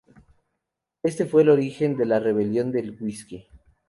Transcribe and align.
Este 1.03 1.27
fue 1.27 1.43
el 1.43 1.49
origen 1.49 1.95
de 1.95 2.05
la 2.07 2.19
Rebelión 2.19 2.71
del 2.71 2.97
Whiskey. 2.99 3.47